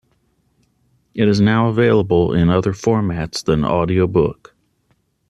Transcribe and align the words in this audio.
It 1.13 1.27
is 1.27 1.39
now 1.39 1.67
available 1.67 2.33
in 2.33 2.49
other 2.49 2.73
formats 2.73 3.43
than 3.43 3.63
audiobook. 3.63 4.55